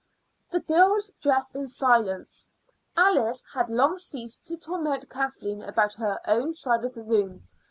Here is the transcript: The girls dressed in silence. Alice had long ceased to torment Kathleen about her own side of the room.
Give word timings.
The 0.49 0.61
girls 0.61 1.11
dressed 1.21 1.53
in 1.55 1.67
silence. 1.67 2.47
Alice 2.97 3.45
had 3.53 3.69
long 3.69 3.99
ceased 3.99 4.43
to 4.45 4.57
torment 4.57 5.07
Kathleen 5.11 5.61
about 5.61 5.93
her 5.93 6.19
own 6.25 6.53
side 6.53 6.83
of 6.83 6.95
the 6.95 7.03
room. 7.03 7.47